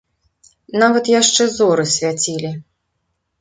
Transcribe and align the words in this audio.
Нават 0.83 1.11
яшчэ 1.21 1.47
зоры 1.59 1.85
свяцілі. 1.97 2.51